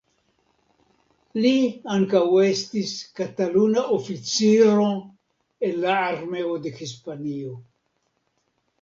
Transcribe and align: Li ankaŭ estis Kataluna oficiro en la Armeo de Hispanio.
Li 1.43 1.51
ankaŭ 1.97 2.21
estis 2.47 2.95
Kataluna 3.21 3.85
oficiro 3.99 4.91
en 5.71 5.81
la 5.87 5.97
Armeo 6.11 6.61
de 6.67 6.77
Hispanio. 6.83 7.59